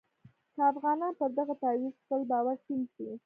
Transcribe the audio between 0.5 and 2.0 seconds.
که افغانان پر دغه تعویض